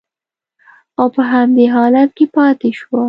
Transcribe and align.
او 0.99 1.05
په 1.15 1.21
همدې 1.31 1.65
حالت 1.75 2.09
کې 2.17 2.25
پاتې 2.35 2.69
شوه 2.79 2.99